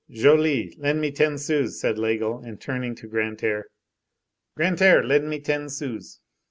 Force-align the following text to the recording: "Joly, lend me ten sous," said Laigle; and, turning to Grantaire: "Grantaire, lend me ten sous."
"Joly, 0.09 0.73
lend 0.79 0.99
me 0.99 1.11
ten 1.11 1.37
sous," 1.37 1.79
said 1.79 1.99
Laigle; 1.99 2.41
and, 2.43 2.59
turning 2.59 2.95
to 2.95 3.07
Grantaire: 3.07 3.65
"Grantaire, 4.57 5.03
lend 5.03 5.29
me 5.29 5.39
ten 5.39 5.69
sous." 5.69 6.19